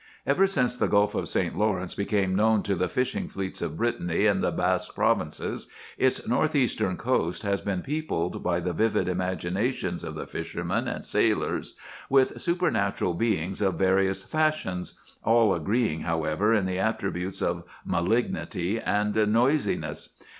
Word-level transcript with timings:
"Ever 0.25 0.47
since 0.47 0.75
the 0.75 0.87
Gulf 0.87 1.13
of 1.13 1.29
St. 1.29 1.55
Lawrence 1.55 1.93
became 1.93 2.33
known 2.33 2.63
to 2.63 2.73
the 2.73 2.89
fishing 2.89 3.27
fleets 3.27 3.61
of 3.61 3.77
Brittany 3.77 4.25
and 4.25 4.43
the 4.43 4.49
Basque 4.51 4.95
Provinces, 4.95 5.67
its 5.95 6.27
north 6.27 6.55
eastern 6.55 6.97
coast 6.97 7.43
has 7.43 7.61
been 7.61 7.83
peopled, 7.83 8.41
by 8.41 8.59
the 8.61 8.73
vivid 8.73 9.07
imaginations 9.07 10.03
of 10.03 10.15
the 10.15 10.25
fishermen 10.25 10.87
and 10.87 11.05
sailors, 11.05 11.77
with 12.09 12.41
supernatural 12.41 13.13
beings 13.13 13.61
of 13.61 13.75
various 13.75 14.23
fashions, 14.23 14.97
all 15.23 15.53
agreeing, 15.53 15.99
however, 15.99 16.51
in 16.51 16.65
the 16.65 16.79
attributes 16.79 17.39
of 17.39 17.63
malignity 17.85 18.79
and 18.79 19.13
noisiness. 19.31 20.17